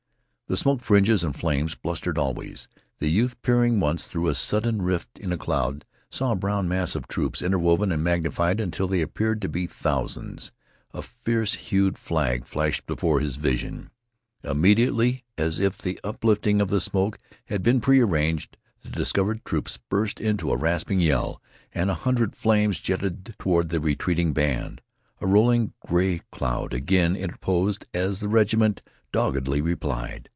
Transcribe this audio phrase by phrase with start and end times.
[0.47, 2.67] The smoke fringes and flames blustered always.
[2.99, 6.93] The youth, peering once through a sudden rift in a cloud, saw a brown mass
[6.93, 10.51] of troops, interwoven and magnified until they appeared to be thousands.
[10.93, 13.91] A fierce hued flag flashed before his vision.
[14.43, 20.19] Immediately, as if the uplifting of the smoke had been prearranged, the discovered troops burst
[20.19, 21.41] into a rasping yell,
[21.71, 24.81] and a hundred flames jetted toward the retreating band.
[25.21, 28.81] A rolling gray cloud again interposed as the regiment
[29.13, 30.27] doggedly replied.